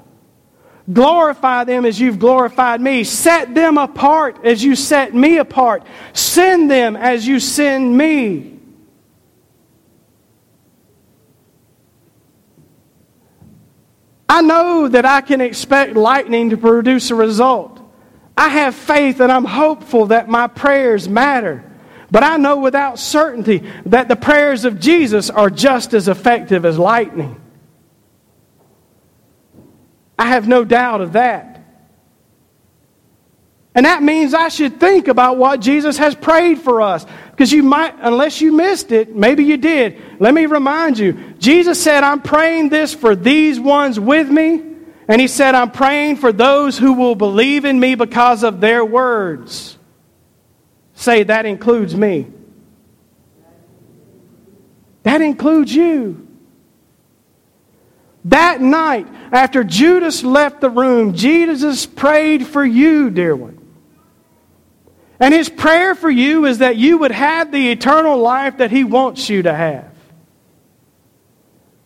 Glorify 0.90 1.64
them 1.64 1.84
as 1.84 2.00
you've 2.00 2.18
glorified 2.18 2.80
me. 2.80 3.04
Set 3.04 3.54
them 3.54 3.76
apart 3.76 4.42
as 4.42 4.64
you 4.64 4.74
set 4.74 5.14
me 5.14 5.36
apart. 5.36 5.82
Send 6.14 6.70
them 6.70 6.96
as 6.96 7.26
you 7.26 7.40
send 7.40 7.94
me. 7.94 8.53
I 14.34 14.40
know 14.40 14.88
that 14.88 15.04
I 15.04 15.20
can 15.20 15.40
expect 15.40 15.94
lightning 15.94 16.50
to 16.50 16.56
produce 16.56 17.12
a 17.12 17.14
result. 17.14 17.80
I 18.36 18.48
have 18.48 18.74
faith 18.74 19.20
and 19.20 19.30
I'm 19.30 19.44
hopeful 19.44 20.06
that 20.06 20.28
my 20.28 20.48
prayers 20.48 21.08
matter. 21.08 21.62
But 22.10 22.24
I 22.24 22.36
know 22.36 22.58
without 22.58 22.98
certainty 22.98 23.62
that 23.86 24.08
the 24.08 24.16
prayers 24.16 24.64
of 24.64 24.80
Jesus 24.80 25.30
are 25.30 25.50
just 25.50 25.94
as 25.94 26.08
effective 26.08 26.64
as 26.64 26.80
lightning. 26.80 27.40
I 30.18 30.26
have 30.26 30.48
no 30.48 30.64
doubt 30.64 31.00
of 31.00 31.12
that. 31.12 31.64
And 33.72 33.86
that 33.86 34.02
means 34.02 34.34
I 34.34 34.48
should 34.48 34.80
think 34.80 35.06
about 35.06 35.36
what 35.36 35.60
Jesus 35.60 35.96
has 35.98 36.16
prayed 36.16 36.58
for 36.58 36.82
us. 36.82 37.06
Because 37.34 37.50
you 37.50 37.64
might, 37.64 37.96
unless 37.98 38.40
you 38.40 38.52
missed 38.52 38.92
it, 38.92 39.16
maybe 39.16 39.42
you 39.42 39.56
did. 39.56 40.00
Let 40.20 40.32
me 40.32 40.46
remind 40.46 41.00
you. 41.00 41.14
Jesus 41.40 41.82
said, 41.82 42.04
I'm 42.04 42.22
praying 42.22 42.68
this 42.68 42.94
for 42.94 43.16
these 43.16 43.58
ones 43.58 43.98
with 43.98 44.30
me. 44.30 44.62
And 45.08 45.20
he 45.20 45.26
said, 45.26 45.56
I'm 45.56 45.72
praying 45.72 46.18
for 46.18 46.32
those 46.32 46.78
who 46.78 46.92
will 46.92 47.16
believe 47.16 47.64
in 47.64 47.80
me 47.80 47.96
because 47.96 48.44
of 48.44 48.60
their 48.60 48.84
words. 48.84 49.76
Say, 50.94 51.24
that 51.24 51.44
includes 51.44 51.96
me. 51.96 52.28
That 55.02 55.20
includes 55.20 55.74
you. 55.74 56.28
That 58.26 58.60
night, 58.60 59.08
after 59.32 59.64
Judas 59.64 60.22
left 60.22 60.60
the 60.60 60.70
room, 60.70 61.14
Jesus 61.14 61.84
prayed 61.84 62.46
for 62.46 62.64
you, 62.64 63.10
dear 63.10 63.34
one. 63.34 63.63
And 65.20 65.32
his 65.32 65.48
prayer 65.48 65.94
for 65.94 66.10
you 66.10 66.44
is 66.44 66.58
that 66.58 66.76
you 66.76 66.98
would 66.98 67.12
have 67.12 67.52
the 67.52 67.70
eternal 67.70 68.18
life 68.18 68.58
that 68.58 68.70
he 68.70 68.84
wants 68.84 69.28
you 69.28 69.42
to 69.42 69.54
have. 69.54 69.92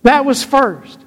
That 0.02 0.25
was 0.25 0.42
first. 0.42 0.99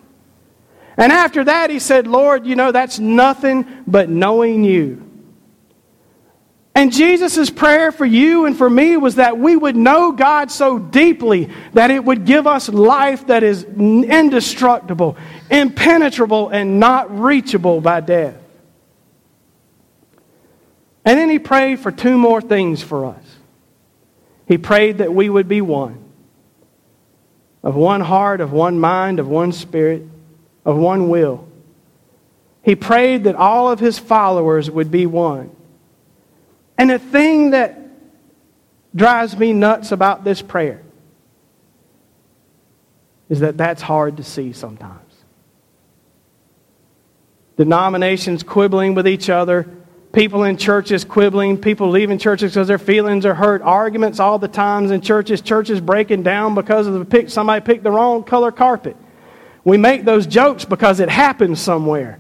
And 0.98 1.12
after 1.12 1.44
that, 1.46 1.70
he 1.70 1.80
said, 1.80 2.06
Lord, 2.06 2.46
you 2.46 2.56
know, 2.56 2.72
that's 2.72 3.00
nothing 3.00 3.66
but 3.88 4.10
knowing 4.10 4.64
you. 4.64 5.08
And 6.74 6.94
Jesus' 6.94 7.50
prayer 7.50 7.92
for 7.92 8.06
you 8.06 8.46
and 8.46 8.58
for 8.58 8.70
me 8.70 8.96
was 8.96 9.16
that 9.16 9.38
we 9.38 9.56
would 9.56 9.76
know 9.76 10.14
God 10.14 10.52
so 10.52 10.80
deeply 10.80 11.50
that 11.74 11.92
it 11.92 12.04
would 12.04 12.26
give 12.26 12.48
us 12.48 12.70
life 12.70 13.28
that 13.28 13.44
is 13.44 13.66
indestructible, 13.66 15.18
impenetrable, 15.50 16.50
and 16.50 16.80
not 16.80 17.20
reachable 17.20 17.82
by 17.82 18.00
death. 18.00 18.41
And 21.04 21.18
then 21.18 21.30
he 21.30 21.40
prayed 21.40 21.80
for 21.80 21.92
two 21.92 22.18
more 22.18 22.42
things 22.42 22.84
for 22.84 23.06
us. 23.06 23.24
He 24.48 24.58
prayed 24.58 25.00
that 25.00 25.14
we 25.14 25.30
would 25.30 25.48
be 25.48 25.62
one 25.62 25.98
of 27.64 27.76
one 27.76 28.02
heart, 28.02 28.42
of 28.42 28.52
one 28.52 28.80
mind, 28.80 29.20
of 29.20 29.28
one 29.28 29.52
spirit, 29.52 30.04
of 30.66 30.78
one 30.78 31.10
will. 31.10 31.48
He 32.64 32.76
prayed 32.76 33.26
that 33.26 33.36
all 33.36 33.72
of 33.72 33.80
his 33.80 34.00
followers 34.00 34.70
would 34.70 34.92
be 34.92 35.06
one. 35.06 35.56
And 36.78 36.90
the 36.90 37.00
thing 37.00 37.52
that 37.52 37.80
drives 38.96 39.38
me 39.38 39.54
nuts 39.54 39.92
about 39.92 40.24
this 40.24 40.42
prayer 40.42 40.82
is 43.30 43.40
that 43.40 43.58
that's 43.58 43.82
hard 43.82 44.18
to 44.18 44.24
see 44.24 44.54
sometimes. 44.54 45.00
Denominations 47.58 48.44
quibbling 48.44 48.96
with 48.96 49.08
each 49.08 49.30
other, 49.30 49.68
people 50.14 50.44
in 50.44 50.58
churches 50.58 51.04
quibbling, 51.06 51.58
people 51.58 51.90
leaving 51.90 52.18
churches 52.18 52.52
because 52.52 52.68
their 52.68 52.78
feelings 52.78 53.26
are 53.26 53.34
hurt, 53.34 53.62
arguments 53.62 54.20
all 54.20 54.38
the 54.38 54.48
times 54.48 54.92
in 54.92 55.02
churches, 55.02 55.42
churches 55.42 55.80
breaking 55.80 56.24
down 56.24 56.54
because 56.56 56.88
of 56.88 56.94
the 56.94 57.06
pick, 57.06 57.30
somebody 57.30 57.64
picked 57.64 57.84
the 57.84 57.92
wrong 57.92 58.24
color 58.24 58.52
carpet. 58.52 58.98
We 59.64 59.78
make 59.78 60.04
those 60.04 60.28
jokes 60.28 60.66
because 60.66 61.00
it 61.00 61.10
happens 61.10 61.62
somewhere. 61.62 62.20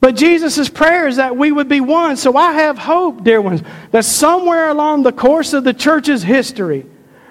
But 0.00 0.16
Jesus' 0.16 0.68
prayer 0.68 1.06
is 1.06 1.16
that 1.16 1.36
we 1.36 1.50
would 1.50 1.68
be 1.68 1.80
one. 1.80 2.16
So 2.16 2.36
I 2.36 2.52
have 2.52 2.76
hope, 2.76 3.24
dear 3.24 3.40
ones, 3.40 3.62
that 3.90 4.04
somewhere 4.04 4.68
along 4.68 5.02
the 5.02 5.12
course 5.12 5.52
of 5.52 5.64
the 5.64 5.72
church's 5.72 6.22
history, 6.22 6.86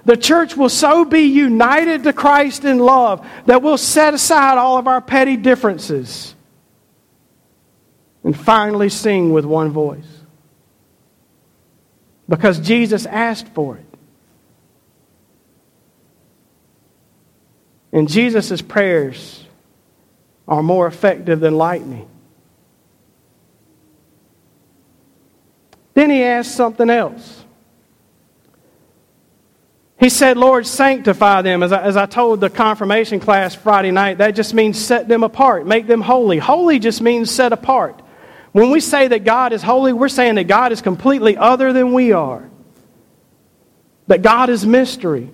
the 0.05 0.17
church 0.17 0.57
will 0.57 0.69
so 0.69 1.05
be 1.05 1.21
united 1.21 2.03
to 2.03 2.13
Christ 2.13 2.65
in 2.65 2.79
love 2.79 3.25
that 3.45 3.61
we'll 3.61 3.77
set 3.77 4.13
aside 4.13 4.57
all 4.57 4.77
of 4.77 4.87
our 4.87 5.01
petty 5.01 5.37
differences 5.37 6.33
and 8.23 8.37
finally 8.37 8.89
sing 8.89 9.33
with 9.33 9.45
one 9.45 9.71
voice. 9.71 10.07
Because 12.27 12.59
Jesus 12.59 13.05
asked 13.05 13.49
for 13.49 13.77
it. 13.77 13.85
And 17.91 18.09
Jesus' 18.09 18.61
prayers 18.61 19.45
are 20.47 20.63
more 20.63 20.87
effective 20.87 21.39
than 21.39 21.55
lightning. 21.55 22.09
Then 25.93 26.09
he 26.09 26.23
asked 26.23 26.55
something 26.55 26.89
else. 26.89 27.43
He 29.99 30.09
said, 30.09 30.35
Lord, 30.37 30.67
sanctify 30.67 31.43
them. 31.43 31.63
As 31.63 31.71
I, 31.71 31.81
as 31.81 31.95
I 31.95 32.07
told 32.07 32.41
the 32.41 32.49
confirmation 32.49 33.21
class 33.21 33.55
Friday 33.55 33.91
night, 33.91 34.17
that 34.17 34.31
just 34.31 34.53
means 34.53 34.77
set 34.83 35.07
them 35.07 35.23
apart, 35.23 35.65
make 35.65 35.87
them 35.87 36.01
holy. 36.01 36.39
Holy 36.39 36.79
just 36.79 36.99
means 36.99 37.31
set 37.31 37.53
apart. 37.53 38.01
When 38.53 38.69
we 38.69 38.79
say 38.79 39.07
that 39.07 39.23
God 39.23 39.51
is 39.51 39.61
holy, 39.63 39.93
we're 39.93 40.07
saying 40.07 40.35
that 40.35 40.45
God 40.45 40.71
is 40.71 40.81
completely 40.81 41.35
other 41.35 41.73
than 41.73 41.91
we 41.91 42.11
are. 42.11 42.47
That 44.07 44.21
God 44.21 44.49
is 44.49 44.65
mystery. 44.65 45.29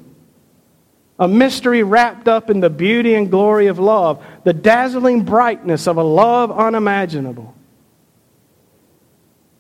A 1.20 1.28
mystery 1.28 1.84
wrapped 1.84 2.30
up 2.30 2.50
in 2.50 2.62
the 2.62 2.70
beauty 2.70 3.14
and 3.14 3.30
glory 3.30 3.68
of 3.68 3.78
love, 3.78 4.24
the 4.46 4.54
dazzling 4.54 5.26
brightness 5.26 5.86
of 5.86 5.98
a 5.98 6.04
love 6.04 6.50
unimaginable. 6.50 7.54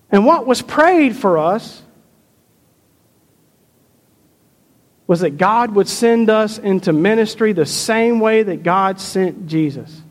And 0.09 0.25
what 0.25 0.47
was 0.47 0.61
prayed 0.61 1.17
for 1.17 1.37
us 1.37 1.83
was 5.05 5.19
that 5.19 5.31
God 5.31 5.75
would 5.75 5.89
send 5.89 6.29
us 6.29 6.57
into 6.59 6.93
ministry 6.93 7.51
the 7.51 7.65
same 7.65 8.21
way 8.21 8.41
that 8.41 8.63
God 8.63 9.01
sent 9.01 9.47
Jesus 9.47 10.01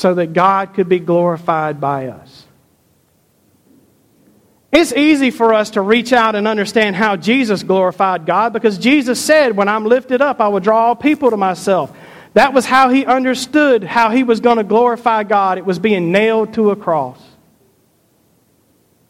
so 0.00 0.14
that 0.14 0.32
God 0.32 0.72
could 0.72 0.88
be 0.88 0.98
glorified 0.98 1.78
by 1.78 2.06
us. 2.06 2.46
It's 4.72 4.94
easy 4.94 5.30
for 5.30 5.52
us 5.52 5.70
to 5.70 5.82
reach 5.82 6.14
out 6.14 6.34
and 6.34 6.48
understand 6.48 6.96
how 6.96 7.16
Jesus 7.16 7.62
glorified 7.62 8.24
God 8.24 8.54
because 8.54 8.78
Jesus 8.78 9.22
said, 9.22 9.54
When 9.54 9.68
I'm 9.68 9.84
lifted 9.84 10.22
up, 10.22 10.40
I 10.40 10.48
will 10.48 10.60
draw 10.60 10.86
all 10.86 10.96
people 10.96 11.28
to 11.30 11.36
myself. 11.36 11.94
That 12.32 12.54
was 12.54 12.64
how 12.64 12.88
he 12.88 13.04
understood 13.04 13.84
how 13.84 14.08
he 14.08 14.22
was 14.22 14.40
going 14.40 14.56
to 14.56 14.64
glorify 14.64 15.24
God. 15.24 15.58
It 15.58 15.66
was 15.66 15.78
being 15.78 16.12
nailed 16.12 16.54
to 16.54 16.70
a 16.70 16.76
cross. 16.76 17.20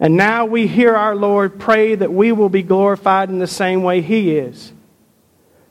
And 0.00 0.16
now 0.16 0.46
we 0.46 0.66
hear 0.66 0.96
our 0.96 1.14
Lord 1.14 1.60
pray 1.60 1.94
that 1.94 2.12
we 2.12 2.32
will 2.32 2.48
be 2.48 2.62
glorified 2.62 3.28
in 3.28 3.38
the 3.38 3.46
same 3.46 3.84
way 3.84 4.00
he 4.00 4.36
is. 4.36 4.72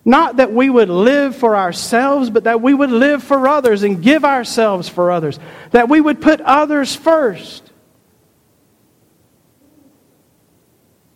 Not 0.06 0.38
that 0.38 0.54
we 0.54 0.70
would 0.70 0.90
live 0.90 1.36
for 1.36 1.56
ourselves, 1.56 2.30
but 2.30 2.46
that 2.46 2.62
we 2.62 2.74
would 2.74 2.92
live 2.92 3.24
for 3.24 3.48
others 3.48 3.84
and 3.84 4.02
give 4.02 4.24
ourselves 4.24 4.88
for 4.88 5.12
others. 5.12 5.40
That 5.72 5.90
we 5.90 6.00
would 6.00 6.22
put 6.22 6.42
others 6.42 6.96
first. 6.96 7.70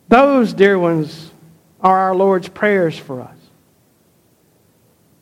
Those, 0.08 0.52
dear 0.52 0.78
ones, 0.78 1.30
are 1.80 1.98
our 1.98 2.14
Lord's 2.14 2.48
prayers 2.48 2.96
for 2.96 3.22
us. 3.22 3.36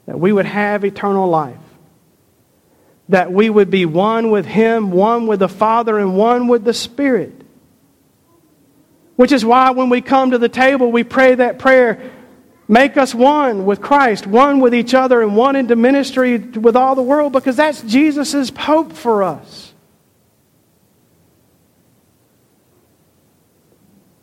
That 0.07 0.19
we 0.19 0.33
would 0.33 0.47
have 0.47 0.85
eternal 0.85 1.29
life. 1.29 1.57
That 3.09 3.33
we 3.33 3.49
would 3.49 3.71
be 3.71 3.87
one 3.87 4.31
with 4.31 4.45
Him, 4.45 4.91
one 4.91 5.27
with 5.27 5.39
the 5.39 5.49
Father, 5.49 5.99
and 5.99 6.17
one 6.17 6.49
with 6.49 6.65
the 6.65 6.75
Spirit. 6.75 7.33
Which 9.17 9.33
is 9.33 9.45
why 9.45 9.71
when 9.71 9.89
we 9.89 10.01
come 10.01 10.33
to 10.33 10.39
the 10.39 10.49
table, 10.49 10.91
we 10.91 11.05
pray 11.05 11.37
that 11.37 11.59
prayer 11.59 12.11
Make 12.73 12.97
us 12.97 13.15
one 13.15 13.67
with 13.67 13.83
Christ, 13.83 14.27
one 14.27 14.59
with 14.61 14.75
each 14.75 14.95
other, 14.95 15.21
and 15.21 15.37
one 15.37 15.57
into 15.57 15.77
ministry 15.77 16.39
with 16.39 16.75
all 16.75 16.95
the 16.95 17.03
world 17.03 17.35
because 17.35 17.55
that's 17.55 17.83
Jesus' 17.83 18.49
hope 18.49 18.95
for 18.95 19.23
us. 19.23 19.75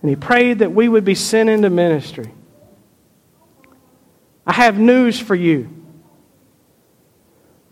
And 0.01 0.09
he 0.09 0.15
prayed 0.15 0.59
that 0.59 0.71
we 0.71 0.89
would 0.89 1.05
be 1.05 1.13
sent 1.13 1.47
into 1.47 1.69
ministry. 1.69 2.31
I 4.47 4.53
have 4.53 4.79
news 4.79 5.19
for 5.19 5.35
you. 5.35 5.69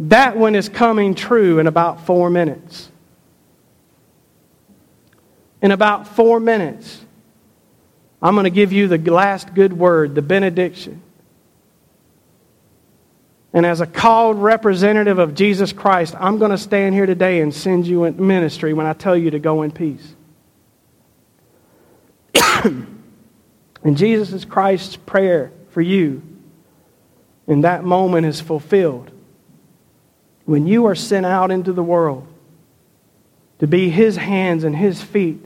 That 0.01 0.37
one 0.37 0.53
is 0.53 0.69
coming 0.69 1.15
true 1.15 1.57
in 1.57 1.65
about 1.65 2.05
four 2.05 2.29
minutes. 2.29 2.91
In 5.59 5.71
about 5.71 6.07
four 6.07 6.39
minutes. 6.39 7.03
I'm 8.21 8.36
going 8.36 8.45
to 8.45 8.49
give 8.49 8.71
you 8.71 8.88
the 8.88 8.97
last 9.12 9.53
good 9.53 9.73
word, 9.73 10.15
the 10.15 10.21
benediction. 10.21 11.01
And 13.53 13.65
as 13.65 13.82
a 13.82 13.88
called 13.88 14.38
representative 14.38 15.19
of 15.19 15.34
Jesus 15.34 15.71
Christ, 15.73 16.15
I'm 16.19 16.38
going 16.38 16.51
to 16.51 16.58
stand 16.58 16.95
here 16.95 17.06
today 17.06 17.41
and 17.41 17.53
send 17.53 17.88
you 17.88 18.03
in 18.03 18.27
ministry 18.27 18.73
when 18.73 18.86
I 18.86 18.93
tell 18.93 19.15
you 19.15 19.32
to 19.32 19.39
go 19.39 19.63
in 19.63 19.71
peace. 19.71 20.15
and 22.63 23.97
Jesus 23.97 24.45
Christ's 24.45 24.95
prayer 24.95 25.51
for 25.71 25.82
you 25.82 26.21
in 27.47 27.62
that 27.62 27.84
moment 27.84 28.27
is 28.27 28.41
fulfilled. 28.41 29.10
When 30.45 30.67
you 30.67 30.86
are 30.86 30.95
sent 30.95 31.25
out 31.25 31.49
into 31.49 31.73
the 31.73 31.84
world 31.84 32.27
to 33.60 33.67
be 33.67 33.89
His 33.89 34.17
hands 34.17 34.63
and 34.63 34.75
His 34.75 35.01
feet 35.01 35.43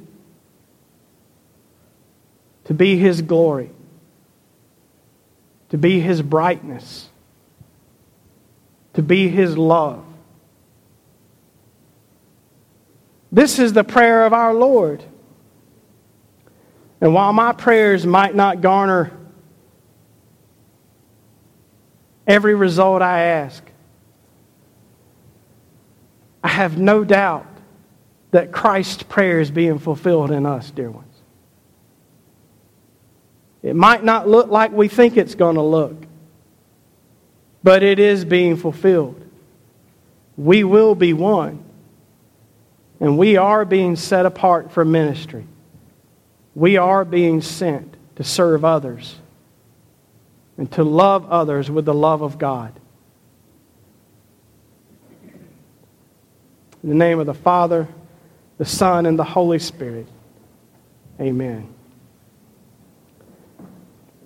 to 2.65 2.73
be 2.73 2.97
His 2.97 3.21
glory, 3.21 3.71
to 5.69 5.77
be 5.77 5.99
His 5.99 6.21
brightness, 6.21 7.09
to 8.93 9.01
be 9.01 9.29
His 9.29 9.57
love. 9.57 10.05
This 13.31 13.59
is 13.59 13.73
the 13.73 13.83
prayer 13.83 14.25
of 14.25 14.33
our 14.33 14.53
Lord. 14.53 15.03
And 16.99 17.13
while 17.13 17.33
my 17.33 17.53
prayers 17.53 18.05
might 18.05 18.35
not 18.35 18.61
garner 18.61 19.11
every 22.27 22.53
result 22.53 23.01
I 23.01 23.21
ask, 23.21 23.63
I 26.43 26.49
have 26.49 26.77
no 26.77 27.03
doubt 27.03 27.47
that 28.31 28.51
Christ's 28.51 29.03
prayer 29.03 29.39
is 29.39 29.51
being 29.51 29.79
fulfilled 29.79 30.31
in 30.31 30.45
us, 30.45 30.71
dear 30.71 30.89
ones. 30.89 31.10
It 33.63 33.75
might 33.75 34.03
not 34.03 34.27
look 34.27 34.49
like 34.49 34.71
we 34.71 34.87
think 34.87 35.17
it's 35.17 35.35
going 35.35 35.55
to 35.55 35.61
look, 35.61 35.95
but 37.63 37.83
it 37.83 37.99
is 37.99 38.25
being 38.25 38.57
fulfilled. 38.57 39.23
We 40.35 40.63
will 40.63 40.95
be 40.95 41.13
one, 41.13 41.63
and 42.99 43.17
we 43.17 43.37
are 43.37 43.65
being 43.65 43.95
set 43.95 44.25
apart 44.25 44.71
for 44.71 44.83
ministry. 44.83 45.45
We 46.55 46.77
are 46.77 47.05
being 47.05 47.41
sent 47.41 47.95
to 48.15 48.23
serve 48.23 48.65
others 48.65 49.15
and 50.57 50.71
to 50.73 50.83
love 50.83 51.29
others 51.31 51.69
with 51.69 51.85
the 51.85 51.93
love 51.93 52.21
of 52.21 52.37
God. 52.37 52.73
In 56.83 56.89
the 56.89 56.95
name 56.95 57.19
of 57.19 57.27
the 57.27 57.33
Father, 57.33 57.87
the 58.57 58.65
Son, 58.65 59.05
and 59.05 59.17
the 59.17 59.23
Holy 59.23 59.59
Spirit, 59.59 60.07
amen. 61.19 61.71